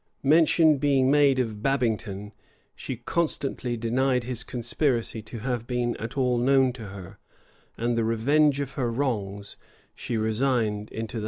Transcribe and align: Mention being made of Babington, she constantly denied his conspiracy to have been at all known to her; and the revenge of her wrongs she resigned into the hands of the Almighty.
Mention 0.23 0.79
being 0.79 1.11
made 1.11 1.37
of 1.37 1.61
Babington, 1.61 2.31
she 2.73 2.95
constantly 2.95 3.77
denied 3.77 4.23
his 4.23 4.41
conspiracy 4.43 5.21
to 5.21 5.37
have 5.41 5.67
been 5.67 5.95
at 5.97 6.17
all 6.17 6.39
known 6.39 6.73
to 6.73 6.87
her; 6.87 7.19
and 7.77 7.95
the 7.95 8.03
revenge 8.03 8.59
of 8.59 8.71
her 8.71 8.91
wrongs 8.91 9.57
she 9.93 10.17
resigned 10.17 10.89
into 10.89 10.89
the 10.89 10.89
hands 10.89 10.89
of 10.89 10.89
the 10.89 10.95
Almighty. 10.95 11.19